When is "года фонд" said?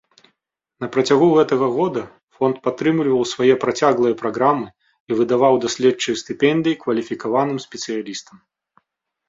1.75-2.57